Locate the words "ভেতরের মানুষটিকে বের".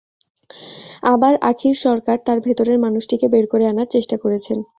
2.45-3.45